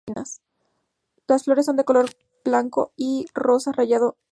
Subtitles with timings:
[1.27, 2.09] Las flores son de color
[2.43, 4.17] blanco y rosa, rayado con lavanda.